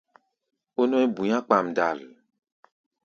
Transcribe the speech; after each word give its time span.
Ó 0.79 0.83
nɔ̧́í̧ 0.89 1.11
bu̧i̧á̧ 1.15 1.41
kpamdal. 1.47 1.99